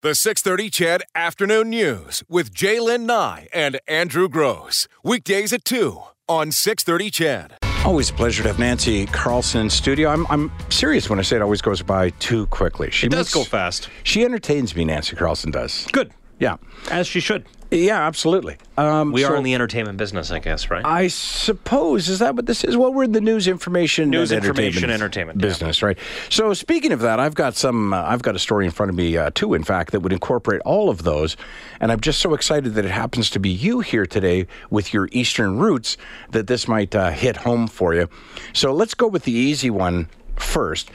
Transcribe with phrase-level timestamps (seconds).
[0.00, 4.86] The 630 CHED Afternoon News with Jaylen Nye and Andrew Gross.
[5.02, 7.54] Weekdays at 2 on 630 CHED.
[7.84, 10.10] Always a pleasure to have Nancy Carlson in studio.
[10.10, 12.92] I'm, I'm serious when I say it always goes by too quickly.
[12.92, 13.88] She It does go fast.
[14.04, 15.88] She entertains me, Nancy Carlson does.
[15.90, 16.12] Good.
[16.38, 16.56] Yeah.
[16.90, 17.44] As she should.
[17.70, 18.56] Yeah, absolutely.
[18.78, 20.82] Um, We so are in the entertainment business, I guess, right?
[20.86, 22.78] I suppose is that what this is?
[22.78, 25.48] Well, we're in the news information, News, and information, entertainment, yeah.
[25.48, 25.98] business, right?
[26.30, 27.92] So, speaking of that, I've got some.
[27.92, 29.52] Uh, I've got a story in front of me, uh, too.
[29.52, 31.36] In fact, that would incorporate all of those,
[31.78, 35.10] and I'm just so excited that it happens to be you here today with your
[35.12, 35.98] Eastern roots
[36.30, 38.08] that this might uh, hit home for you.
[38.54, 40.90] So, let's go with the easy one first.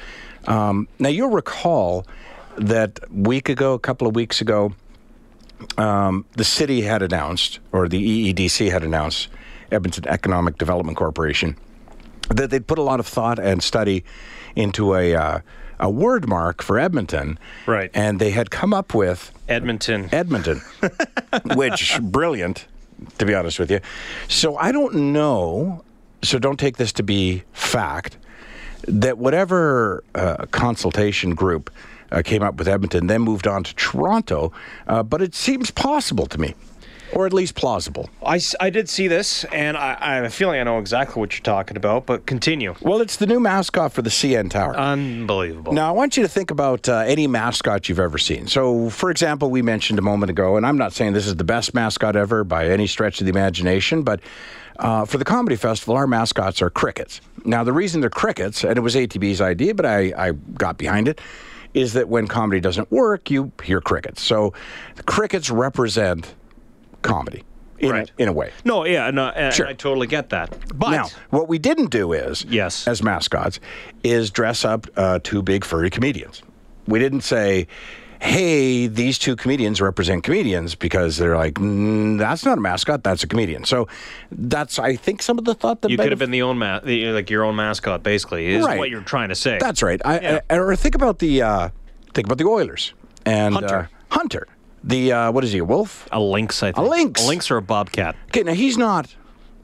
[0.47, 2.07] Um, now, you'll recall
[2.57, 4.73] that week ago, a couple of weeks ago
[5.77, 9.27] um, the city had announced, or the EEDC had announced,
[9.71, 11.57] Edmonton Economic Development Corporation,
[12.29, 14.03] that they'd put a lot of thought and study
[14.55, 15.39] into a uh,
[15.79, 17.91] a word mark for Edmonton, Right.
[17.93, 20.07] And they had come up with Edmonton.
[20.13, 20.61] Edmonton,
[21.55, 22.67] which brilliant,
[23.17, 23.79] to be honest with you.
[24.27, 25.83] So I don't know.
[26.21, 28.17] So don't take this to be fact.
[28.87, 31.69] That whatever uh, consultation group
[32.13, 34.51] uh, came up with Edmonton, then moved on to Toronto.
[34.87, 36.55] Uh, but it seems possible to me,
[37.13, 38.09] or at least plausible.
[38.25, 41.33] I, I did see this, and I, I have a feeling I know exactly what
[41.33, 42.75] you're talking about, but continue.
[42.81, 44.75] Well, it's the new mascot for the CN Tower.
[44.77, 45.73] Unbelievable.
[45.73, 48.47] Now, I want you to think about uh, any mascot you've ever seen.
[48.47, 51.43] So, for example, we mentioned a moment ago, and I'm not saying this is the
[51.43, 54.19] best mascot ever by any stretch of the imagination, but
[54.79, 57.21] uh, for the Comedy Festival, our mascots are crickets.
[57.45, 61.07] Now, the reason they're crickets, and it was ATB's idea, but I, I got behind
[61.07, 61.21] it,
[61.73, 64.21] is that when comedy doesn't work, you hear crickets.
[64.21, 64.53] So,
[65.05, 66.33] crickets represent
[67.01, 67.43] comedy
[67.79, 68.11] in, Right.
[68.17, 68.51] a, in a way.
[68.63, 69.67] No, yeah, no, and Sure.
[69.67, 70.55] I totally get that.
[70.77, 72.87] But Now, what we didn't do is, Yes.
[72.87, 73.59] as mascots,
[74.03, 76.43] is dress up uh, two big furry comedians.
[76.87, 77.67] We didn't say,
[78.23, 83.03] "Hey, these two comedians represent comedians," because they're like, mm, "That's not a mascot.
[83.03, 83.87] That's a comedian." So
[84.31, 86.79] that's, I think, some of the thought that you could have been the own ma-
[86.79, 88.77] the, like your own mascot, basically, is Right.
[88.79, 89.57] what you're trying to say.
[89.59, 90.01] That's right.
[90.05, 90.39] I, Yeah.
[90.49, 91.69] I- or think about the uh,
[92.13, 92.93] think about the Oilers
[93.25, 93.89] and Hunter.
[94.11, 94.47] Uh, Hunter.
[94.85, 95.59] The uh, what is he?
[95.59, 96.07] A wolf?
[96.11, 96.87] a lynx, I think.
[96.87, 97.23] lynx.
[97.23, 98.15] A lynx or a bobcat.
[98.29, 99.15] Okay, now he's not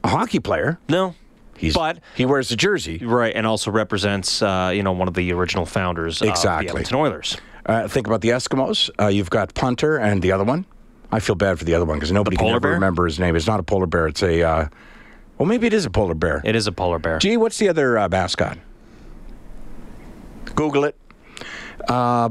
[0.04, 0.78] a hockey player.
[0.88, 1.14] No.
[1.56, 2.98] He's But he wears a jersey.
[3.04, 6.66] right, and also represents uh, you know one of the original founders of Exactly.
[6.66, 7.36] the Edmonton Oilers.
[7.70, 8.90] Uh, think about the Eskimos.
[9.00, 10.66] Uh, you've got Punter and the other one.
[11.12, 12.72] I feel bad for the other one because nobody can ever bear?
[12.72, 13.36] remember his name.
[13.36, 14.08] It's not a polar bear.
[14.08, 14.42] It's a.
[14.42, 14.68] Uh,
[15.38, 16.42] well, maybe it is a polar bear.
[16.44, 17.20] It is a polar bear.
[17.20, 18.58] Gee, what's the other uh, mascot?
[20.56, 20.96] Google it.
[21.88, 22.30] Uh,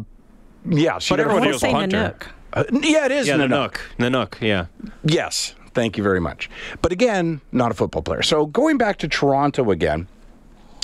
[0.66, 1.98] yeah, so But everyone knows say Hunter.
[1.98, 2.28] Nanook.
[2.52, 3.78] Uh, yeah, it is Yeah, Nanook.
[3.98, 4.38] Nanook.
[4.38, 4.66] Nanook, yeah.
[5.06, 6.50] Yes, thank you very much.
[6.82, 8.24] But again, not a football player.
[8.24, 10.10] So going back to Toronto again.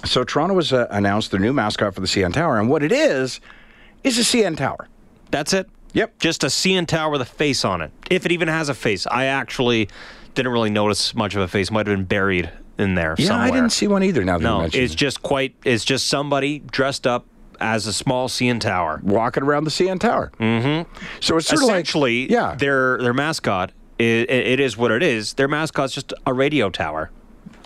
[0.05, 2.91] So Toronto has uh, announced their new mascot for the CN Tower, and what it
[2.93, 3.41] is
[4.05, 4.87] is a CN Tower.
[5.31, 5.69] That's it?
[5.93, 6.19] Yep.
[6.19, 7.91] Just a CN tower with a face on it.
[8.09, 9.07] If it even has a face.
[9.07, 9.87] I actually
[10.33, 11.71] didn't really notice much of a face.
[11.71, 13.47] Might have been buried in there Yeah, somewhere.
[13.47, 14.23] I didn't see one either.
[14.25, 14.97] Now that you No, it's it.
[14.97, 15.55] just quite.
[15.63, 17.25] It's just somebody dressed up
[17.61, 18.99] as a small CN tower.
[19.03, 20.31] walking around the CN Tower.
[20.39, 20.91] Mm-hmm.
[21.21, 23.71] So it's sort of like Essentially, yeah, their their mascot.
[23.97, 25.35] It, it is what it is.
[25.35, 27.11] Their mascot's just a radio tower.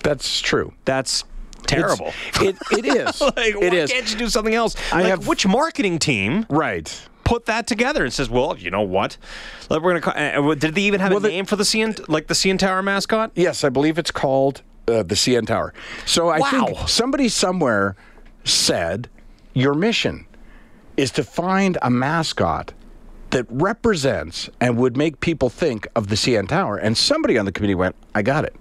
[0.03, 0.73] that's true.
[0.85, 1.23] That's
[1.67, 2.13] terrible.
[2.41, 3.21] It it is.
[3.37, 3.91] like, it why is.
[3.91, 4.75] can't you do something else?
[4.91, 6.89] I like, have- which marketing team Right.
[7.23, 9.17] put that together and says, "Well, you know what?
[9.69, 10.01] Like, we're gonna."
[10.37, 12.33] Call, uh, did they even have Well, a the- name for the CN, like the
[12.33, 13.31] CN Tower mascot?
[13.35, 15.73] Yes, I believe it's called uh, the CN Tower.
[16.05, 16.49] So I Wow.
[16.49, 17.95] think somebody somewhere
[18.43, 19.09] said
[19.53, 20.25] your mission
[20.97, 22.73] is to find a mascot
[23.29, 26.77] that represents and would make people think of the CN Tower.
[26.77, 28.55] And somebody on the committee went, "I got it."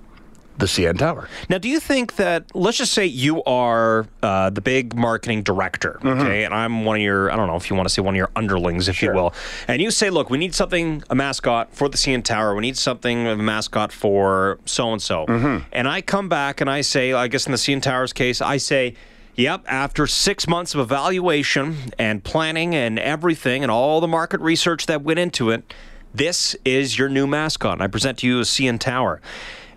[0.58, 1.28] The CN Tower.
[1.48, 5.98] Now, do you think that, let's just say you are uh, the big marketing director,
[6.02, 6.20] Mm-hmm.
[6.20, 8.14] okay, and I'm one of your, I don't know if you want to say one
[8.14, 9.32] of your underlings, if you will,
[9.68, 12.76] and you say, look, we need something, a mascot for the CN Tower, we need
[12.76, 15.26] something, a mascot for so and so.
[15.72, 18.56] And I come back and I say, I guess in the CN Tower's case, I
[18.56, 18.94] say,
[19.36, 24.86] Yep, after six months of evaluation and planning and everything and all the market research
[24.86, 25.72] that went into it,
[26.12, 27.74] this is your new mascot.
[27.74, 29.20] And I present to you a CN Tower.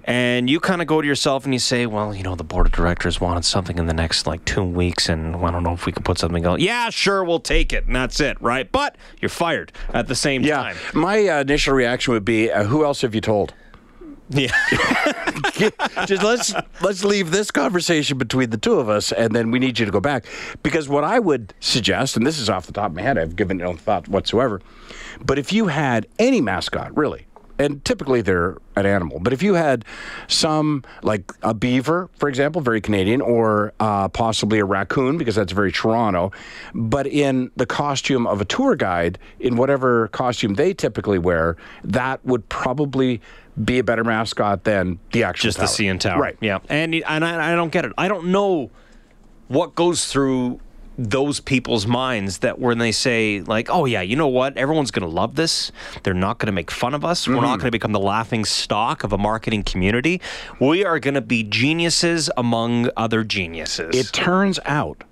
[0.06, 2.66] And you kind of go to yourself and you say, well, you know, the board
[2.66, 5.86] of directors wanted something in the next like two weeks, and I don't know if
[5.86, 6.60] we could put something else.
[6.60, 8.72] Yeah, sure, we'll take it, and that's it, right?
[8.72, 10.58] But you're fired at the same Yeah.
[10.58, 10.76] time.
[10.94, 13.54] My uh, initial reaction would be, uh, "Who else have you told?"
[14.30, 14.52] Yeah.
[16.06, 19.78] just let's let's leave this conversation between the two of us, and then we need
[19.78, 20.26] you to go back
[20.64, 23.36] because what I would suggest, and this is off the top of my head, I've
[23.36, 24.62] given no thought whatsoever,
[25.24, 27.26] but if you had any mascot, really,
[27.62, 29.20] and typically they're an animal.
[29.20, 29.86] But if you had
[30.28, 35.52] some, like a beaver, for example, very Canadian, or uh, possibly a raccoon, because that's
[35.52, 36.32] very Toronto,
[36.74, 42.26] but in the costume of a tour guide, in whatever costume they typically wear, that
[42.26, 43.22] would probably
[43.64, 45.68] be a better mascot than the actual just tower.
[45.68, 46.20] the CN Tower.
[46.20, 46.38] Right.
[46.42, 46.60] Yeah.
[46.70, 47.92] And and I, I don't get it.
[47.98, 48.72] I don't know
[49.50, 50.60] what goes through
[51.10, 54.56] those people's minds that when they say like, "Oh yeah, you know what?
[54.58, 55.72] Everyone's going to love this.
[56.04, 57.28] They're not going to make fun of us.
[57.28, 57.50] We're not mm-hmm.
[57.50, 60.22] going to become the laughing stock of a marketing community.
[60.60, 65.04] We are going to be geniuses among other geniuses." It turns out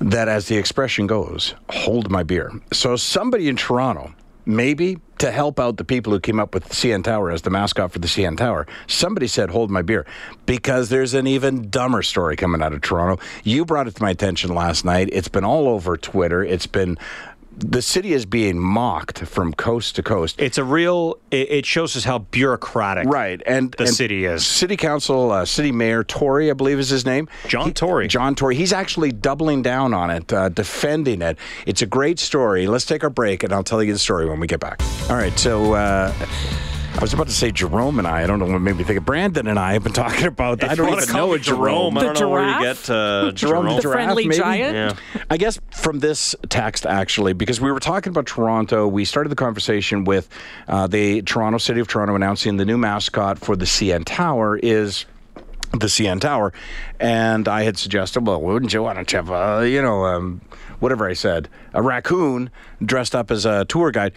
[0.00, 2.50] that, as the expression goes, hold my beer.
[2.72, 4.14] So, somebody in Toronto,
[4.46, 7.50] maybe to help out the people who came up with the CN Tower as the
[7.50, 10.06] mascot for the CN Tower, somebody said, hold my beer.
[10.46, 13.22] Because there's an even dumber story coming out of Toronto.
[13.44, 15.08] You brought it to my attention last night.
[15.12, 16.42] It's been all over Twitter.
[16.42, 16.98] It's been.
[17.62, 20.40] The city is being mocked from coast to coast.
[20.40, 21.18] it's a real.
[21.30, 23.06] It, it shows us how bureaucratic.
[23.06, 24.46] Right, and The and city is.
[24.46, 27.28] city council, uh, city mayor Tory, I believe is his name.
[27.48, 28.08] John He- Tory.
[28.08, 28.56] John Tory.
[28.56, 31.36] He's actually doubling down on it, uh, defending it.
[31.66, 32.66] It's a great story.
[32.66, 34.80] Let's take our break, and I'll tell you the story when we get back.
[35.10, 35.74] All right, so.
[35.74, 36.12] Uh,
[36.96, 38.24] I was about to say Jerome and I.
[38.24, 40.62] I don't know what made me think of Brandon and I have been talking about.
[40.62, 41.96] I If you don't even know me a Jerome.
[41.96, 42.86] I don't The know where you giraffe?
[42.86, 44.36] get uh, Jerome the The giraffe, friendly maybe?
[44.38, 44.74] giant?
[44.74, 45.22] Yeah.
[45.30, 49.36] I guess from this text, actually, because we were talking about Toronto, we started the
[49.36, 50.28] conversation with
[50.68, 55.06] uh, the Toronto City of Toronto announcing the new mascot for the CN Tower is
[55.72, 56.52] the CN Tower,
[56.98, 60.40] and I had suggested, well, wouldn't you want to have a, you know, um,
[60.80, 62.50] whatever I said, a raccoon
[62.84, 64.12] dressed up as a tour guide.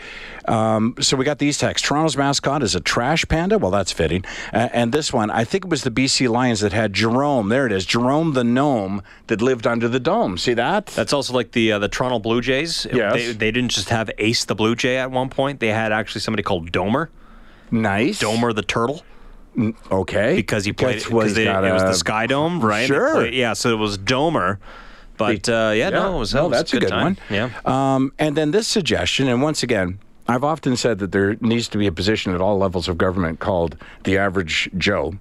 [0.47, 1.87] Um, so we got these texts.
[1.87, 3.57] Toronto's mascot is a trash panda.
[3.57, 4.25] Well, that's fitting.
[4.51, 7.49] Uh, and this one, I think it was the BC Lions that had Jerome.
[7.49, 10.37] There it is, Jerome the gnome that lived under the dome.
[10.37, 10.87] See that?
[10.87, 12.87] That's also like the uh, the Toronto Blue Jays.
[12.91, 13.13] Yes.
[13.13, 15.59] They, they didn't just have Ace the Blue Jay at one point.
[15.59, 17.09] They had actually somebody called Domer,
[17.71, 18.21] nice.
[18.21, 19.03] Domer the Turtle,
[19.91, 20.35] Okay.
[20.35, 22.87] because he played it what because it was the Sky Dome, right?
[22.87, 23.13] Sure.
[23.13, 24.57] played- yeah, so it was Domer.
[25.17, 27.03] But uh, yeah, no, it was, that no, that's a good, time.
[27.03, 27.17] one.
[27.29, 27.49] Yeah.
[27.65, 31.77] Um, and then this suggestion, and once again, I've often said that there needs to
[31.77, 35.13] be a position at all levels of government called the average Joe.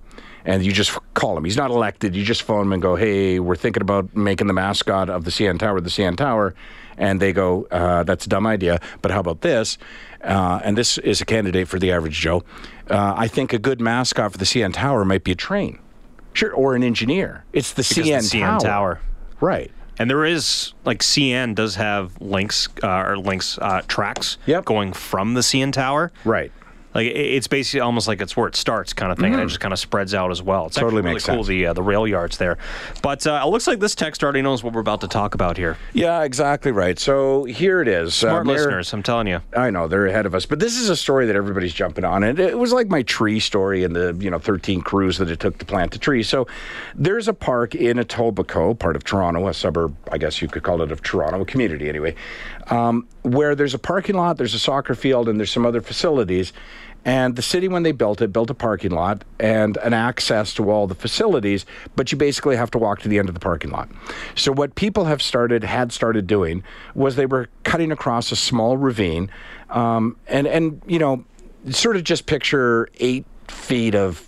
[0.44, 1.44] And you just call him.
[1.44, 2.16] He's not elected.
[2.16, 5.30] You just phone him and go, hey, we're thinking about making the mascot of the
[5.30, 6.54] CN Tower the CN Tower.
[6.96, 8.80] And they go, uh, that's a dumb idea.
[9.02, 9.78] But how about this?
[10.22, 12.44] Uh, and this is a candidate for the average Joe.
[12.90, 15.78] Uh, I think a good mascot for the CN Tower might be a train.
[16.32, 17.44] Sure, or an engineer.
[17.52, 19.00] It's the Because CN, the CN Tower.
[19.40, 19.70] Right.
[19.98, 24.64] And there is like CN does have links uh, or links uh, tracks Yep.
[24.64, 26.10] going from the CN Tower.
[26.24, 26.50] Right.
[26.94, 29.60] Like it's basically almost like it's where it starts, kind of thing, and it just
[29.60, 30.66] kind of spreads out as well.
[30.66, 30.76] It's.
[30.76, 31.46] Totally really makes cool sense.
[31.46, 32.58] the uh, the rail yards there.
[33.02, 35.56] But uh, it looks like this text already knows what we're about to talk about
[35.56, 35.78] here.
[35.92, 36.98] Yeah, exactly right.
[36.98, 38.14] So here it is.
[38.14, 39.40] Smart Uh, listeners, I'm telling you.
[39.56, 42.22] I know they're ahead of us, but this is a story that everybody's jumping on,
[42.24, 45.40] and it was like my tree story and the you know 13 crews that it
[45.40, 46.22] took to plant a tree.
[46.22, 46.46] So
[46.94, 50.82] there's a park in Etobicoke, part of Toronto, a suburb, I guess you could call
[50.82, 52.14] it of Toronto, a community anyway,
[52.72, 56.52] um, where there's a parking lot, there's a soccer field, and there's some other facilities.
[57.04, 60.70] And the city, when they built it, built a parking lot and an access to
[60.70, 61.66] all the facilities,
[61.96, 63.88] but you basically have to walk to the end of the parking lot.
[64.36, 66.62] So what people have started, had started doing,
[66.94, 69.30] was they were cutting across a small ravine,
[69.68, 71.24] um, and and you know,
[71.70, 74.26] sort of just picture eight feet of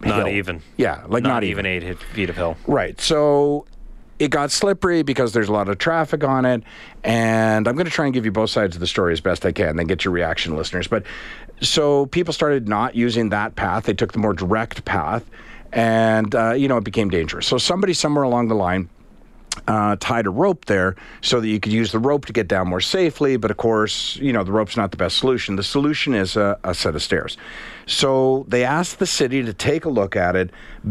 [0.00, 0.28] Not hill.
[0.28, 0.60] even.
[0.76, 2.56] yeah, like not, not, even eight feet of hill.
[2.66, 3.00] Right.
[3.00, 3.64] So
[4.18, 6.62] it got slippery because there's a lot of traffic on it.
[7.04, 9.46] And I'm going to try and give you both sides of the story as best
[9.46, 10.88] I can, then get your reaction, listeners.
[10.88, 11.04] But
[11.60, 15.24] so people started not using that path, they took the more direct path.
[15.72, 17.46] And, uh, you know, it became dangerous.
[17.46, 18.88] So somebody somewhere along the line
[19.66, 22.68] uh, tied a rope there so that you could use the rope to get down
[22.68, 23.36] more safely.
[23.36, 25.56] But of course, you know, the rope's not the best solution.
[25.56, 27.36] The solution is a, a set of stairs.
[27.86, 30.50] So they asked the city to take a look at it,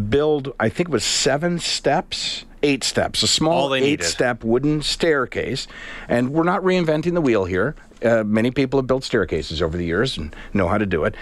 [0.10, 2.46] build, I think it was seven steps.
[2.64, 4.06] Eight steps, a small eight needed.
[4.06, 5.68] step wooden staircase.
[6.10, 7.76] And we're not reinventing the wheel here.
[8.04, 11.14] Uh, many people have built staircases over the years and know how to do it.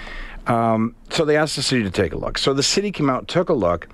[0.47, 2.37] Um, so they asked the city to take a look.
[2.37, 3.87] So the city came out, took a look,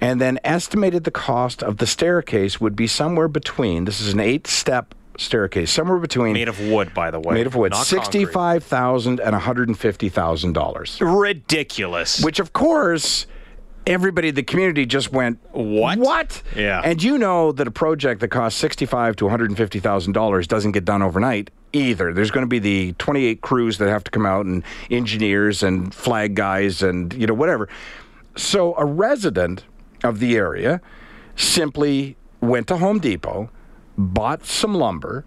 [0.00, 4.20] and then estimated the cost of the staircase would be somewhere between this is an
[4.20, 7.34] eight step staircase, somewhere between Made of wood, by the way.
[7.34, 10.98] made of wood, sixty-five thousand and one hundred and fifty thousand dollars.
[11.00, 12.22] Ridiculous.
[12.22, 13.26] Which, of course,
[13.86, 15.98] everybody in the community just went, What?
[15.98, 16.42] What?
[16.56, 16.80] Yeah.
[16.84, 20.12] And you know that a project that costs sixty-five to one hundred and fifty thousand
[20.12, 22.12] dollars doesn't get done overnight either.
[22.12, 25.94] There's going to be the twenty-eight crews that have to come out and engineers and
[25.94, 27.68] flag guys and you know whatever.
[28.36, 29.64] So a resident
[30.04, 30.80] of the area
[31.36, 33.50] simply went to Home Depot,
[33.98, 35.24] bought some lumber,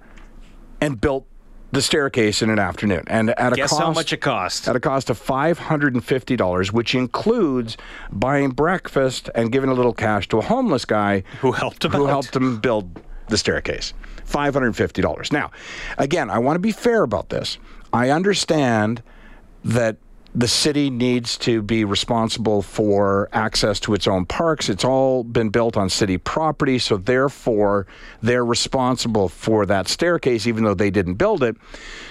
[0.81, 1.27] and built
[1.71, 4.67] the staircase in an afternoon, and at a Guess cost how much it cost?
[4.67, 7.77] at a cost of five hundred and fifty dollars, which includes
[8.11, 12.03] buying breakfast and giving a little cash to a homeless guy Who helped him who
[12.05, 12.09] out.
[12.09, 13.93] helped him build the staircase.
[14.33, 15.31] Five hundred and fifty dollars.
[15.31, 15.51] Now,
[15.99, 17.59] again, I want to be fair about this.
[17.93, 19.03] I understand
[19.63, 19.97] that
[20.33, 24.69] the city needs to be responsible for access to its own parks.
[24.69, 27.85] It's all been built on city property, so therefore
[28.23, 31.55] they're responsible for that staircase, even though they didn't build it.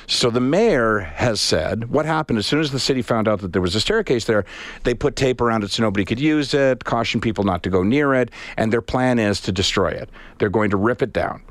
[0.07, 3.52] So the mayor has said what happened as soon as the city found out that
[3.52, 4.45] there was a staircase there,
[4.85, 7.83] they put tape around it so nobody could use it, caution people not to go
[7.83, 10.09] near it, and their plan is to destroy it.
[10.38, 11.43] They're going to rip it down.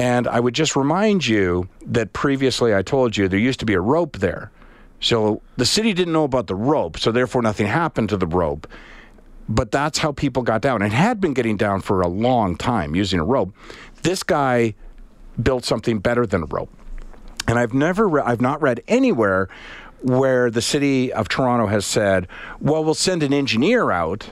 [0.00, 3.74] And I would just remind you that previously I told you there used to be
[3.74, 4.50] a rope there.
[4.98, 8.66] So the city didn't know about the rope, so therefore nothing happened to the rope.
[9.46, 12.96] But that's how people got down and had been getting down for a long time
[12.96, 13.54] using a rope.
[14.02, 14.74] This guy
[15.40, 16.70] built something better than a rope.
[17.46, 19.50] And I've never, re- I've not read anywhere
[20.00, 22.26] where the city of Toronto has said,
[22.58, 24.30] well, we'll send an engineer out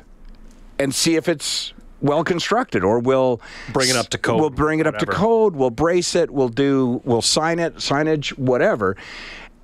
[0.78, 3.40] and see if it's well constructed or we'll
[3.72, 6.48] Bring it up to code, We'll bring it up to code, we'll brace it, we'll
[6.48, 8.96] do, we'll sign it, signage, whatever.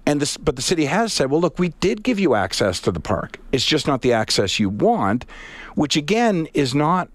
[0.06, 2.92] And this, but the city has said, well, look, we did give you access to
[2.92, 3.38] the park.
[3.52, 5.24] It's just not the access you want,
[5.74, 7.08] which again is not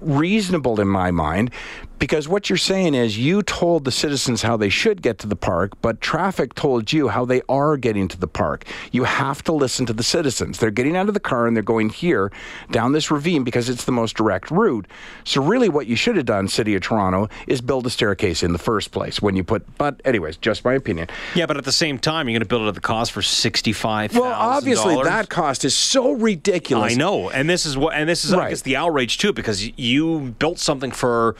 [0.00, 1.50] reasonable in my mind
[1.98, 5.36] because what you're saying is you told the citizens how they should get to the
[5.36, 8.64] park, but traffic told you how they are getting to the park.
[8.92, 10.58] You have to listen to the citizens.
[10.58, 12.30] They're getting out of the car and they're going here
[12.70, 14.86] down this ravine because it's the most direct route.
[15.24, 18.52] So really what you should have done, City of Toronto, is build a staircase in
[18.52, 21.08] the first place when you put but anyways, just my opinion.
[21.34, 23.22] Yeah, but at the same time, you're going to build it at the cost for
[23.22, 24.16] sixty-five.
[24.16, 26.92] Well, obviously that cost is so ridiculous.
[26.92, 29.66] I know, and this is what, and this is I guess the outrage too, because
[29.78, 31.36] you built something for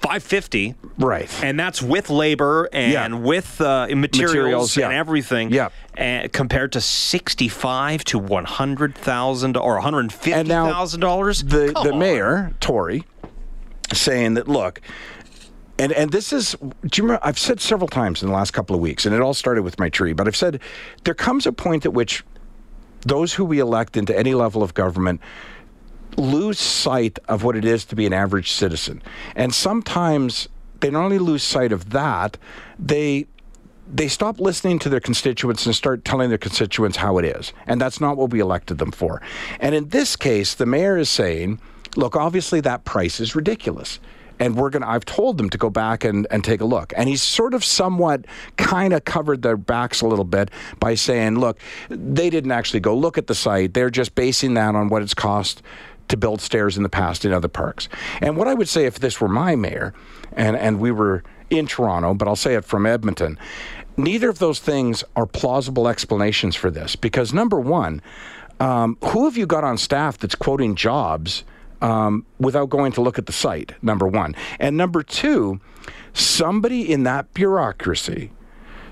[0.00, 1.28] five fifty, Right.
[1.42, 3.14] and that's with labor and Yeah.
[3.18, 4.84] with uh, materials, Materials, yeah.
[4.86, 5.50] and everything.
[5.50, 5.68] Yeah.
[5.94, 11.00] and compared to sixty-five to one hundred thousand or one hundred fifty And now thousand
[11.00, 11.42] dollars.
[11.42, 11.98] the Come the on.
[11.98, 13.04] mayor Tory
[13.92, 14.80] saying that look
[15.78, 18.74] and and this is do you remember I've said several times in the last couple
[18.74, 20.60] of weeks and it all started with my tree but I've said
[21.04, 22.24] there comes a point at which
[23.02, 25.20] those who we elect into any level of government
[26.16, 29.02] lose sight of what it is to be an average citizen
[29.34, 30.48] and sometimes
[30.80, 32.36] they not only lose sight of that
[32.78, 33.26] they
[33.92, 37.52] they stop listening to their constituents and start telling their constituents how it is.
[37.66, 39.22] And that's not what we elected them for.
[39.60, 41.60] And in this case, the mayor is saying,
[41.94, 44.00] look, obviously that price is ridiculous.
[44.38, 46.92] And we're going to, I've told them to go back and, and take a look.
[46.96, 48.26] And he's sort of somewhat
[48.58, 51.58] kind of covered their backs a little bit by saying, look,
[51.88, 53.72] they didn't actually go look at the site.
[53.72, 55.62] They're just basing that on what it's cost
[56.08, 57.88] to build stairs in the past in other parks.
[58.20, 59.92] And what I would say if this were my mayor
[60.32, 63.38] and, and we were in Toronto, but I'll say it from Edmonton,
[63.96, 66.96] neither of those things are plausible explanations for this.
[66.96, 68.02] Because number one,
[68.60, 71.44] um, who have you got on staff that's quoting jobs
[71.82, 73.74] um, without going to look at the site?
[73.82, 74.34] Number one.
[74.58, 75.60] And number two,
[76.12, 78.30] somebody in that bureaucracy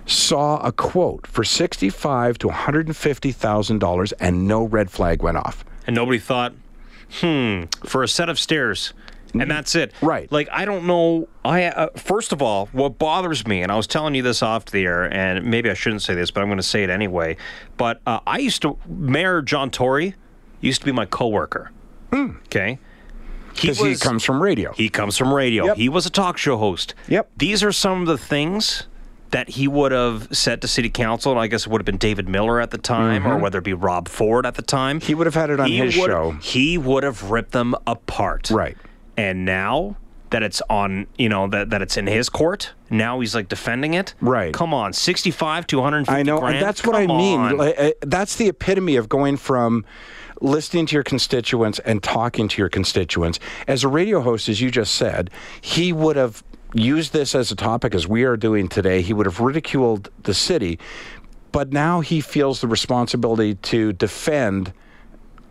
[0.07, 4.91] saw a quote for sixty-five to one hundred and fifty thousand dollars, and no red
[4.91, 5.65] flag went off.
[5.87, 6.53] and nobody thought,
[7.21, 8.93] hmm, for a set of stairs.
[9.33, 9.93] And that's it.
[10.01, 10.31] Right.
[10.31, 11.29] Like I don't know.
[11.45, 14.67] I uh, first of all, what bothers me, and I was telling you this off
[14.67, 17.37] the air, and maybe I shouldn't say this, but I'm going to say it anyway.
[17.77, 20.15] But uh, I used to Mayor John Tory
[20.61, 21.73] used to be my coworker.
[22.13, 22.79] Okay.
[23.55, 24.73] Because he comes from radio.
[24.73, 25.67] He comes from radio.
[25.67, 25.77] Yep.
[25.77, 26.95] He was a talk show host.
[27.09, 27.31] Yep.
[27.37, 28.87] These are some of the things
[29.35, 31.97] that he would have said to city council, and I guess it would have been
[31.97, 35.01] David Miller at the time, or whether it be Rob Ford at the time.
[35.01, 35.07] Mm-hmm.
[35.09, 36.31] He would have had it on his would- show.
[36.41, 38.49] He would have ripped them apart.
[38.51, 38.77] Right.
[39.17, 39.97] And now
[40.31, 43.95] that it's on, you know, that, that it's in his court, now he's like defending
[43.95, 44.15] it.
[44.21, 44.55] Right.
[44.55, 46.59] Come on, 65 to 150 I know, grand.
[46.59, 47.57] and that's what I mean.
[47.57, 49.85] Like, uh, That's the epitome of going from
[50.41, 53.41] listening to your constituents and talking to your constituents.
[53.67, 55.29] As a radio host, as you just said,
[55.61, 56.45] he would have
[56.75, 59.01] used this as a topic as we are doing today.
[59.01, 60.79] He would have ridiculed the city,
[61.53, 64.73] but now he feels the responsibility to defend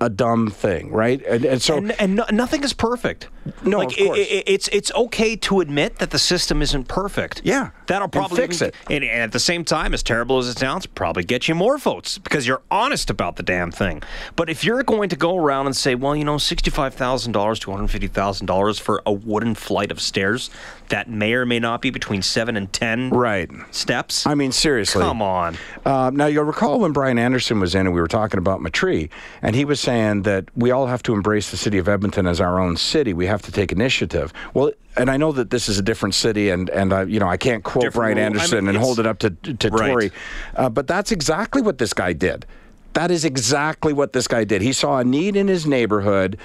[0.02, 1.24] a dumb thing, right?
[1.26, 3.30] And, and so and, and no, nothing is perfect.
[3.64, 4.18] No, like of course.
[4.18, 7.42] It, it, it's it's okay to admit that the system isn't perfect.
[7.46, 8.76] Yeah, that'll probably fix even- it.
[8.90, 11.78] And, and at the same time, as terrible as it sounds, probably get you more
[11.78, 14.04] votes because you're honest about the damn thing.
[14.36, 17.60] But if you're going to go around and say, well, you know, sixty-five thousand dollars
[17.60, 20.50] to one hundred fifty thousand dollars for a wooden flight of stairs
[20.90, 23.50] that may or may not be between seven and ten right.
[23.72, 24.26] steps.
[24.26, 25.02] I mean, seriously.
[25.02, 25.58] come on.
[25.86, 29.10] Uh, now you'll recall when Bryan Anderson was in and we were talking about Matri,
[29.42, 32.40] and he was saying that we all have to embrace the city of Edmonton as
[32.40, 33.14] our own city.
[33.14, 34.34] We have to take initiative.
[34.54, 37.28] Well, and I know that this is a different city, and and I, you know
[37.28, 38.24] I can't quote Different Brian rule.
[38.24, 39.88] I Anderson mean, and hold it up to to Right.
[39.88, 40.12] Tory,
[40.56, 42.46] uh, but that's exactly what this guy did.
[42.94, 44.62] That is exactly what this guy did.
[44.62, 46.38] He saw a need in his neighborhood,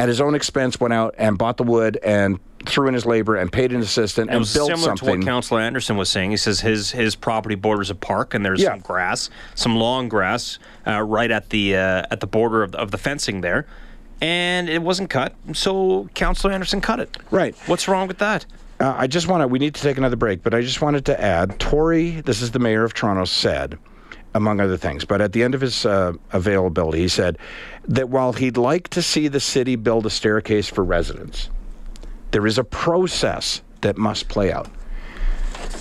[0.00, 3.36] at his own expense, went out and bought the wood and threw in his labor
[3.36, 6.30] and paid an assistant and was built similar to what Councillor Anderson was saying.
[6.30, 8.70] He says his his property borders a park, and there's Yeah.
[8.70, 12.78] some grass, some long grass, uh, right at the uh, at the border of the,
[12.78, 13.66] of the fencing there,
[14.20, 15.34] and it wasn't cut.
[15.52, 17.16] So Councillor Anderson cut it.
[17.30, 17.54] Right.
[17.66, 18.46] What's wrong with that?
[18.78, 21.04] Uh, I just want to, we need to take another break, but I just wanted
[21.06, 23.78] to add Tory, this is the mayor of Toronto, said,
[24.34, 27.36] among other things, but at the end of his uh, availability, he said
[27.88, 31.50] that while he'd like to see the city build a staircase for residents,
[32.30, 34.68] there is a process that must play out.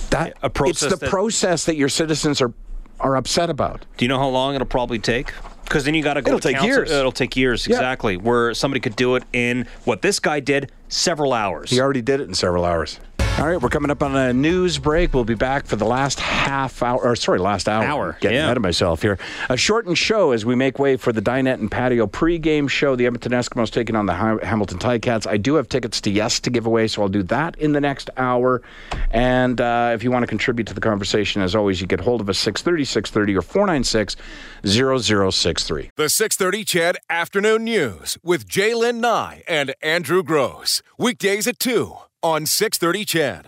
[0.10, 2.53] That A process it's the that- process that your citizens are
[3.00, 3.86] are upset about.
[3.96, 5.32] Do you know how long it'll probably take?
[5.63, 6.32] Because then you got to go.
[6.32, 6.68] It'll take council.
[6.70, 6.91] years.
[6.91, 7.75] It'll take years, Yeah.
[7.77, 8.18] exactly.
[8.18, 11.70] Where somebody could do it in what this guy did, several hours.
[11.70, 13.00] He already did it in several hours.
[13.38, 15.13] All right, we're coming up on a news break.
[15.13, 17.86] We'll be back for the last half hour, or sorry, last hour.
[17.86, 18.43] Hour, Getting yeah.
[18.43, 19.17] ahead of myself here.
[19.48, 22.98] A shortened show as we make way for the Dinette and Patio pregame show.
[22.98, 25.25] The Edmonton Eskimos taking on the Ham- Hamilton Ticats.
[25.25, 27.79] I do have tickets to Yes to give away, so I'll do that in the
[27.79, 28.62] next hour.
[29.09, 32.19] And uh, if you want to contribute to the conversation, as always, you get hold
[32.19, 34.17] of us 630, 630 or 496
[34.65, 35.91] 0063.
[35.95, 40.81] The 630 CHED Afternoon News with Jaylen Nye and Andrew Gross.
[40.98, 43.45] Weekdays at 2 on 630 CHED.